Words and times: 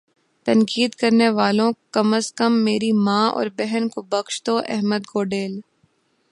تنقید 0.45 0.95
کرنے 1.01 1.27
والو 1.37 1.67
کم 1.93 2.13
از 2.13 2.33
کم 2.37 2.53
میری 2.65 2.91
ماں 3.05 3.25
اور 3.31 3.47
بہن 3.57 3.87
کو 3.93 4.01
بخش 4.11 4.41
دو 4.45 4.57
احمد 4.67 5.03
گوڈیل 5.15 5.59